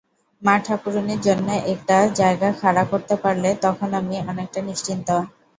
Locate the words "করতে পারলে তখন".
2.91-3.89